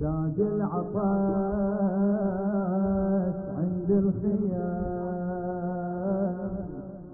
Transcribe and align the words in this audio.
زاد 0.00 0.38
العطش 0.40 0.96
عند 3.58 3.90
الخيام. 3.90 4.86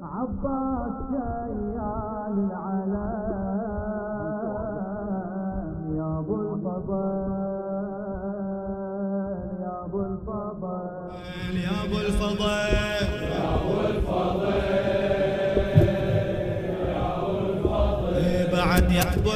عباس 0.03 0.97
شيال 1.11 1.57
العلام 1.77 2.72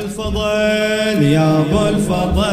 الفضل 0.06 1.22
يا 1.22 1.60
ابو 1.60 1.86
الفضل 1.88 2.44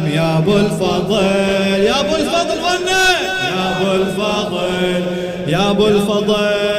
يا 0.08 0.38
أبو 0.38 0.58
الفضل 0.58 1.24
يا 1.84 2.00
أبو 2.00 2.16
الفضل 2.16 2.58
غنى 2.66 3.08
يا 3.52 3.64
أبو 3.72 3.92
الفضل 4.02 5.04
يا 5.48 5.70
أبو 5.72 5.88
الفضل. 5.88 6.72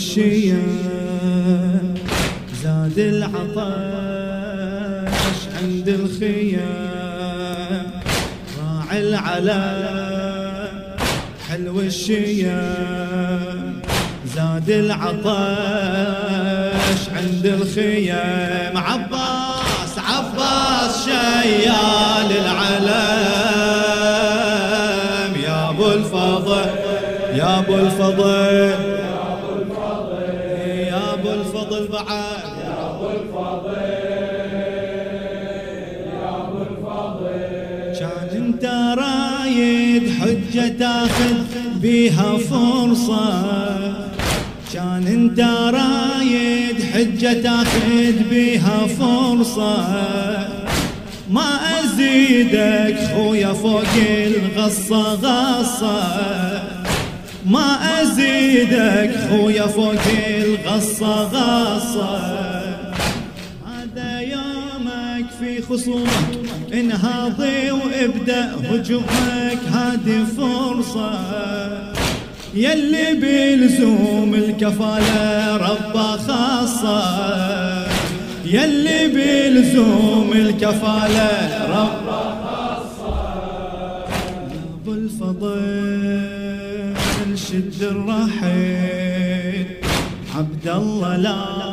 الشيام 0.00 1.94
زاد 2.62 2.98
العطش 2.98 3.38
عند 5.62 5.88
الخيام 5.88 6.99
راعي 8.90 9.08
العلام 9.08 10.82
حلو 11.48 11.80
الشيام 11.80 13.80
زاد 14.34 14.70
العطش 14.70 15.20
عند 17.16 17.46
الخيام. 17.46 18.76
عباس 18.76 19.98
عباس 19.98 21.04
شيال 21.04 22.30
العلام 22.40 22.90
يا 25.44 25.70
أبو 25.70 25.92
الفضل 25.92 26.66
يا 27.34 27.58
أبو 27.58 27.74
الفضل. 27.74 28.74
يا 30.90 31.14
أبو 31.14 31.30
الفضل 31.32 31.88
بعد. 31.88 32.40
كان 33.70 34.09
رايد 40.56 40.62
حجة 40.62 40.68
تاخذ 40.78 41.34
بيها 41.80 42.38
فرصة. 42.38 43.44
كان 44.74 45.06
انت 45.06 45.40
رايد 45.74 46.82
حجة 46.94 47.42
تاخذ 47.42 48.12
بيها 48.30 48.86
فرصة. 48.86 49.86
ما 51.30 51.58
ازيدك 51.80 52.96
خويا 53.14 53.52
فوق 53.52 53.82
الغصة 54.26 55.14
غصة. 55.14 56.02
ما 57.46 57.78
ازيدك 58.02 59.10
خويا 59.30 59.66
فوق 59.66 59.94
الغصة 60.28 61.22
غصة. 61.22 62.49
خصومك. 65.62 66.72
انهاضي 66.72 67.70
وإبدأ 67.70 68.54
هجومك 68.70 69.60
هذه 69.72 70.26
فرصة. 70.36 71.10
يلي 72.54 73.14
بلزوم 73.14 74.34
الكفالة 74.34 75.56
ربا 75.56 76.16
خاصة. 76.26 77.00
يلي 78.44 79.08
بلزوم 79.08 80.30
الكفالة 80.32 81.30
ربا 81.68 82.40
ابو 84.82 84.92
الفضل 84.92 85.60
شد 87.36 87.82
الرحيل. 87.82 89.66
عبد 90.36 90.68
الله 90.68 91.16
لا 91.16 91.69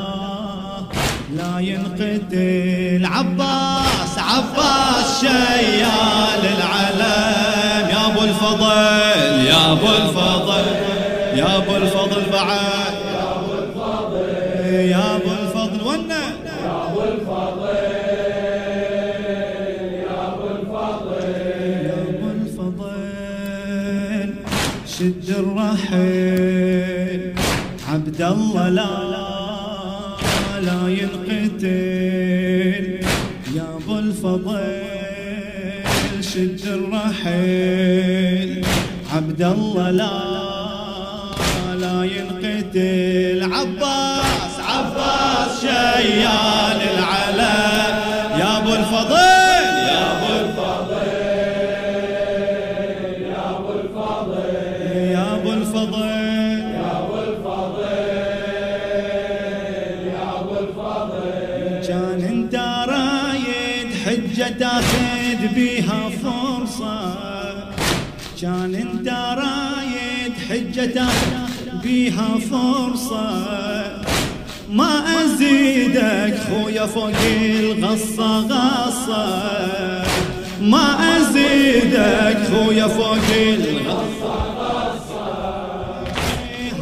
لا 1.37 1.59
ينقتل 1.59 3.05
عباس 3.05 4.13
عباس 4.17 5.21
شيال 5.21 6.43
العلم. 6.57 7.89
يا 7.89 8.01
أبو 8.07 8.21
الفضل 8.23 9.45
يا 9.45 9.71
أبو 9.71 9.87
الفضل 9.87 10.65
يا 11.39 11.57
أبو 11.57 11.75
الفضل 11.75 12.21
بعد. 12.31 12.93
يا 13.13 13.35
أبو 13.35 13.53
الفضل 13.53 14.27
يا 14.93 15.15
ابو 15.15 15.31
الفضل 15.41 15.79
ونا 15.87 16.23
يا 16.65 16.75
أبو 16.89 17.01
الفضل 22.41 22.97
شد 24.87 25.27
الرحيل. 25.29 27.21
عبد 27.89 28.21
الله 28.21 28.69
لا 28.69 29.16
لا 30.62 30.88
ينقتل 30.88 31.66
يا 33.56 33.66
أبو 33.78 34.00
الفضل 34.00 34.81
شد 36.22 36.62
الرحيل. 36.68 38.66
عبد 39.13 39.41
الله 39.41 39.91
لا 39.91 40.19
لا 41.75 42.03
ينقتل. 42.03 43.53
عباس 43.53 44.59
عباس 44.59 45.62
شيال 45.62 46.96
تاخذ 70.93 71.81
بيها 71.83 72.29
فرصة. 72.51 73.27
ما 74.71 75.03
أزيدك 75.23 76.39
خويا 76.50 76.85
فوق 76.85 77.12
الغصة 77.41 78.39
غصة. 78.39 80.03
ما 80.62 81.17
أزيدك 81.17 82.38
خويا 82.51 82.88
فوق 82.88 83.17
الغصة 83.38 84.38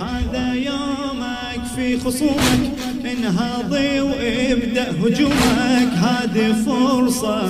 هذا 0.01 0.53
يومك 0.53 1.63
في 1.75 1.99
خصومك 1.99 2.71
انهاضي 3.05 3.99
وابدأ 3.99 4.91
هجومك. 5.03 5.91
هذه 5.95 6.55
فرصة. 6.65 7.41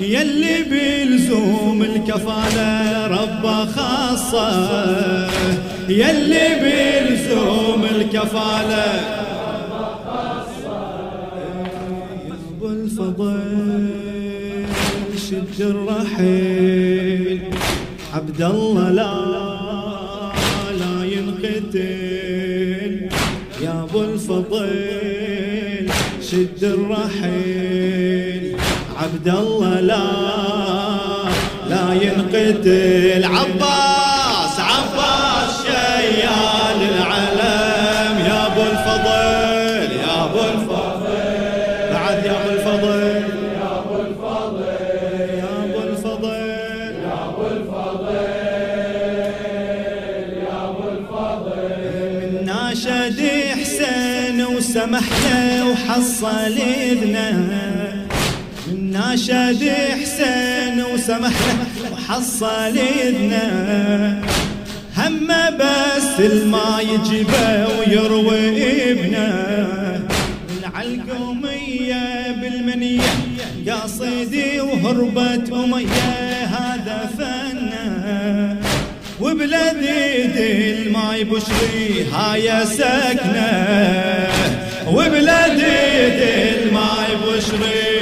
يلي 0.00 0.62
بلزوم 0.62 1.82
الكفالة 1.82 3.06
ربه 3.06 3.66
خاصة. 3.66 5.30
يلي 5.88 6.48
بلزوم 6.62 7.84
الكفالة 7.84 9.14
ابو 12.56 12.68
الفضل. 12.68 13.88
شد 15.30 15.60
الرحيل. 15.60 17.40
عبد 18.14 18.42
الله 18.42 18.90
لا 18.90 19.14
لا 20.80 21.04
ينقتل. 21.04 23.10
يا 23.62 23.82
أبو 23.82 24.04
الفضل 24.04 24.70
شد 26.22 26.64
الرحيل. 26.64 27.63
عبد 29.26 29.36
الله 29.36 29.80
لا 29.80 30.04
لا 31.68 31.94
ينقتل 32.02 33.24
عباس 33.24 34.60
عباس 34.60 35.62
شيال 35.66 36.80
العلم. 36.92 38.18
يا 38.28 38.46
أبو 38.46 38.62
الفضل 38.62 39.88
يا 39.96 40.24
أبو 40.24 40.40
الفضل. 40.54 41.16
بعد 41.92 42.24
يا 42.24 42.34
أبو 42.40 42.50
الفضل. 42.50 43.02
يا 43.60 43.70
أبو 43.78 43.96
يا 45.40 45.58
أبو 45.64 45.64
يا 45.64 45.64
ابو 45.64 45.80
حسين 53.60 54.38
وسمح 54.56 55.06
له 55.24 55.70
وحصل 55.70 56.56
اذنه 56.58 57.53
ناشد 59.14 59.62
حسين 60.02 60.84
وسمح 60.94 61.30
له 61.30 61.92
وحصل 61.92 62.78
إذنه. 62.78 64.22
هم 64.96 65.28
بس 65.58 66.20
الماء 66.20 66.82
يجيبه 66.82 67.66
ويروي 67.78 68.92
ابنه. 68.92 70.00
العلقومية 70.58 72.32
بالمنية 72.40 73.14
قاصدي 73.68 74.60
وهربت 74.60 75.52
أمية 75.52 76.44
هذا 76.44 77.10
فنه. 77.18 78.56
وبلذيذ 79.20 80.36
الماي 80.36 81.24
بشري 81.24 82.06
هاي 82.12 82.66
سكنه. 82.66 84.28
وبلذيذ 84.86 86.20
الماي 86.58 87.10
بشري 87.26 87.93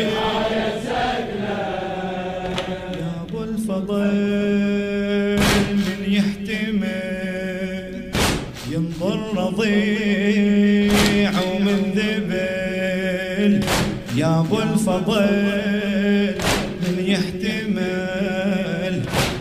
الفضل 3.73 5.41
من 5.73 6.01
يحتمل 6.09 7.93
ينظر 8.71 9.19
رضيع 9.37 11.31
ومن 11.55 11.79
ذبل. 11.97 13.53
يا 14.17 14.41
أبو 14.41 14.59
الفضل 14.63 16.35
من 16.83 16.97
يحتمل 17.07 18.95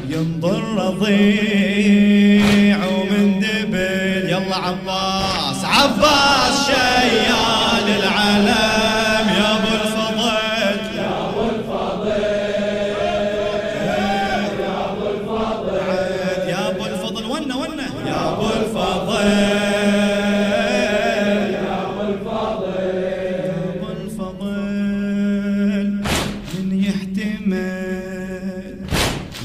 ينظر 0.10 0.62
رضيع 0.86 2.78
ومن 2.86 3.39
ذبل. 3.39 4.30
يلا 4.30 4.56
عباس 4.56 5.66
عباس 5.66 6.68
شيال 6.68 6.91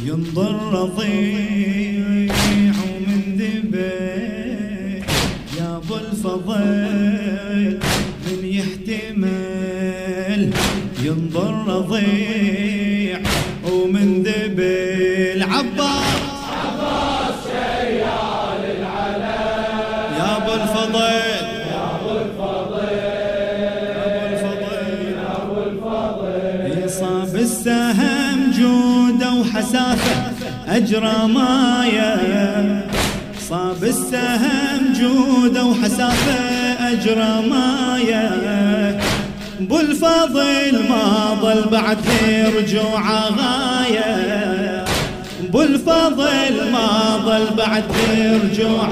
ينظر 0.07 0.55
رضيع 0.73 2.33
ومن 2.83 3.21
ذبل 3.39 5.03
يا 5.59 5.77
أبو 5.77 5.97
الفضل 5.97 7.79
من 8.27 8.41
يحتمل 8.45 9.71
ينظر 11.05 11.53
رضيع 11.67 12.36
جوده 29.77 29.93
وحسافه 29.93 30.77
اجرى 30.77 31.29
مايه 31.35 32.87
صاب 33.49 33.85
السهم 33.85 34.93
جوده 35.01 35.65
وحسافه 35.65 36.41
اجرى 36.93 37.49
مايه 37.51 38.99
أبو 39.61 39.81
الفضل 39.81 40.89
ما 40.89 41.35
ظل 41.43 41.71
بعد 41.71 41.99
رجوع 42.57 43.29
غاية. 43.29 44.85
أبو 45.49 45.63
الفضل 45.63 46.73
ما 46.73 47.17
ظل 47.25 47.57
بعد 47.57 47.85
رجوع 48.45 48.89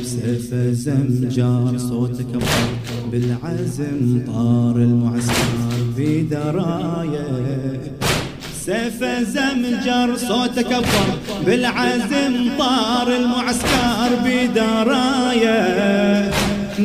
بسيف 0.00 0.54
زمجار 0.54 1.78
صوتك 1.78 2.26
أبطال 2.34 3.10
بالعزم 3.12 4.22
طار 4.26 4.76
المعسكر 4.76 5.92
في 5.96 6.22
دراية. 6.22 8.05
سيف 8.66 9.04
زمجر 9.04 10.16
صوتك 10.16 10.72
أبطال 10.72 11.44
بالعزم 11.46 12.50
طار 12.58 13.08
المعسكر 13.16 14.10
بدراية. 14.24 15.60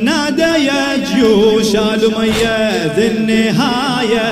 نادى 0.03 0.65
يا 0.65 0.97
جيوش 0.97 1.75
الأمية 1.75 2.85
ذي 2.95 3.07
النهاية. 3.07 4.31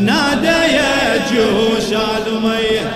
نادى 0.00 0.58
يا 0.74 1.28
جيوش 1.30 1.88
الأمية 1.92 2.86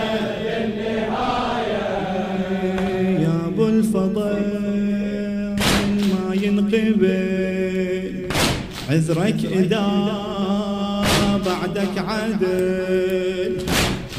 يا 3.22 3.34
أبو 3.46 3.66
الفضل 3.68 4.38
ما 6.10 6.34
ينقبل. 6.34 8.12
عذرك 8.90 9.36
إذا 9.52 10.41
بعدك 11.82 11.98
عدل 12.08 13.56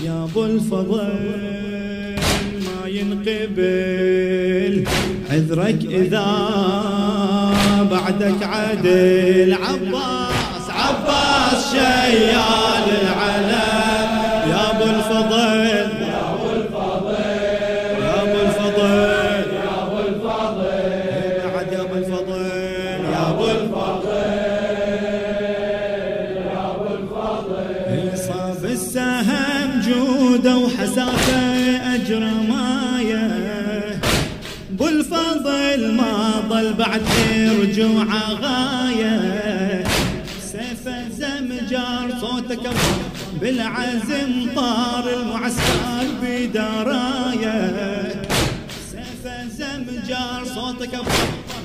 يا 0.04 0.24
ابو 0.24 0.46
الفضل 0.46 1.14
ما 2.66 2.88
ينقبل 2.88 4.84
عذرك 5.32 5.80
اذا 5.86 6.26
بعدك 7.92 8.44
عدل 8.44 9.54
عباس 9.54 10.70
عباس 10.70 11.72
شيال 11.72 12.88
العلم. 13.02 13.83
ظل 36.54 36.74
بعد 36.74 37.02
رجوع 37.62 38.06
غاية. 38.42 39.84
سيفه 40.52 41.10
زمجار 41.18 42.08
صوتك 42.22 42.66
بالعزم 43.42 44.32
طار 44.56 45.06
المعسكر 45.18 46.06
بدراية. 46.22 47.62
سيفه 48.92 49.38
زمجار 49.58 50.42
صوتك 50.56 50.94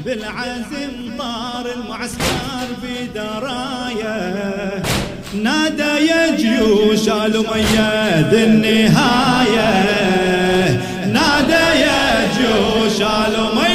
بالعزم 0.04 0.94
طار 1.18 1.66
المعسكر 1.76 2.68
بدراية. 2.82 4.16
نادى 5.42 6.06
يا 6.10 6.36
جيوش 6.36 7.08
الأمية 7.08 8.20
ذي 8.30 8.44
النهاية. 8.44 9.70
نادى 11.12 11.66
يا 11.80 12.28
جيوش 12.38 13.00
الأمية 13.00 13.67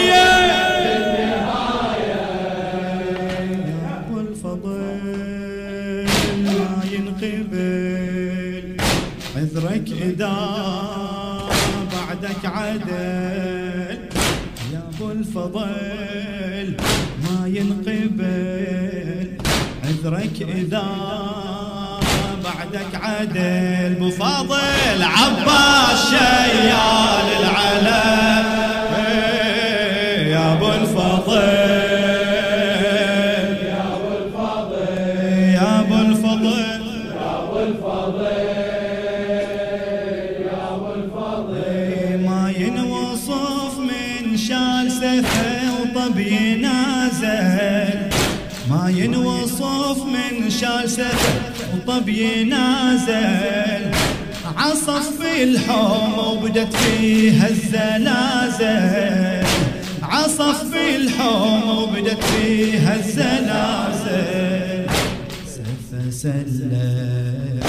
ينقبل 7.24 8.77
عذرك 9.36 9.88
إذا 10.01 10.36
بعدك 11.94 12.46
عدل 12.46 13.98
يا 14.74 14.84
أبو 14.96 15.12
الفضل 15.12 16.75
ما 17.24 17.48
ينقبل. 17.48 19.27
عذرك 19.84 20.42
إذا 20.42 20.88
بعدك 22.44 22.96
عدل 22.96 23.96
بفاضل 24.01 25.03
عباس 25.03 26.13
ما 49.13 49.20
ينوصف 49.20 50.03
من 50.05 50.50
شال 50.50 50.89
سيفه 50.89 51.34
وطبي 51.74 52.43
نازل. 52.43 53.91
عصف 54.58 55.22
في 55.22 55.43
الحوم 55.43 56.13
وبدت 56.20 56.75
فيها 56.75 57.50
الزلازل. 57.50 59.48
عصف 60.03 60.63
في 60.72 60.96
الحوم 60.96 61.70
وبدت 61.77 62.24
فيها 62.24 62.96
الزلازل. 62.96 64.86
سفة 65.48 66.10
سلة 66.10 67.60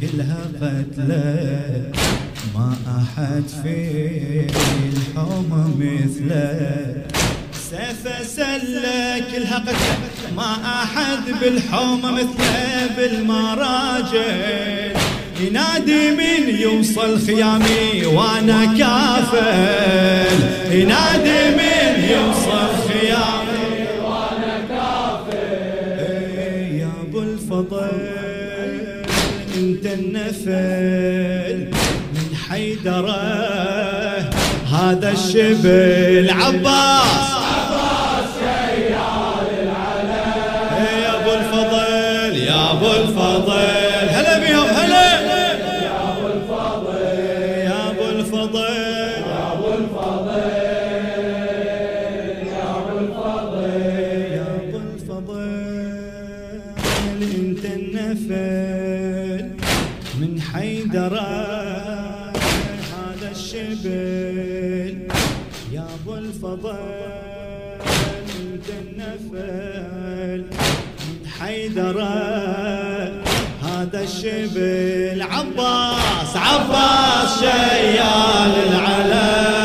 كلها 0.00 0.38
قتلة 0.62 1.90
ما 2.54 2.76
أحد 2.98 3.42
في 3.62 4.46
الحوم 4.88 5.50
مثله. 5.78 6.94
سيف 7.70 8.26
سلة 8.26 9.18
كلها 9.32 9.58
قتلة 9.58 9.98
ما 10.36 10.52
أحد 10.82 11.40
بالحوم 11.40 12.02
مثله 12.02 12.90
بالمراجل. 12.96 14.92
ينادي 15.40 16.10
من 16.10 16.60
يوصل 16.60 17.26
خيامي 17.26 18.06
وأنا 18.06 18.64
كافل. 18.64 20.38
ينادي 20.70 21.56
من 21.56 22.04
يوصل 22.10 22.68
خيامي 22.88 23.68
وأنا 24.04 24.54
كافل. 24.68 25.98
يا 26.80 26.90
أبو 27.02 27.20
الفضل 27.20 27.98
أنت 29.56 29.86
النفل. 29.86 31.58
من 32.14 32.36
حيدره 32.48 33.18
هذا 34.72 35.10
الشبل. 35.10 36.30
عباس. 36.30 37.17
الفضل 66.38 66.78
من 71.08 71.26
حيدره 71.38 72.14
هذا 73.62 74.00
الشبل 74.00 75.22
عباس 75.22 76.36
عباس 76.36 77.40
شيال 77.40 78.54
العلم. 78.68 79.57